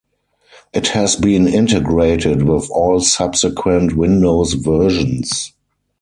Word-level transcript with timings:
It 0.73 0.87
has 0.87 1.15
been 1.15 1.47
integrated 1.47 2.41
with 2.41 2.67
all 2.71 3.01
subsequent 3.01 3.95
Windows 3.95 4.53
versions. 4.53 5.53